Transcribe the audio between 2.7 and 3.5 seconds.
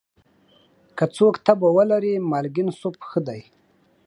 سوپ ښه دی.